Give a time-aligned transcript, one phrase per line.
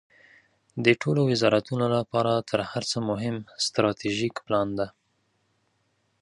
[0.85, 4.87] د ټولو وزارتونو لپاره تر هر څه مهم استراتیژیک پلان ده.